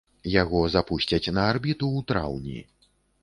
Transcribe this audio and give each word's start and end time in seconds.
Яго 0.41 0.61
запусцяць 0.75 1.33
на 1.37 1.43
арбіту 1.51 1.85
ў 1.99 2.09
траўні. 2.13 2.59